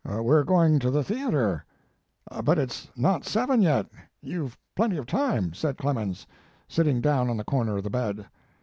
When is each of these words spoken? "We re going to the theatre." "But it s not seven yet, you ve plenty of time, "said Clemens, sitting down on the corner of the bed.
"We 0.03 0.15
re 0.33 0.43
going 0.43 0.79
to 0.79 0.89
the 0.89 1.03
theatre." 1.03 1.63
"But 2.43 2.57
it 2.57 2.71
s 2.71 2.89
not 2.97 3.23
seven 3.23 3.61
yet, 3.61 3.85
you 4.23 4.47
ve 4.47 4.55
plenty 4.75 4.97
of 4.97 5.05
time, 5.05 5.53
"said 5.53 5.77
Clemens, 5.77 6.25
sitting 6.67 7.01
down 7.01 7.29
on 7.29 7.37
the 7.37 7.43
corner 7.43 7.77
of 7.77 7.83
the 7.83 7.91
bed. 7.91 8.25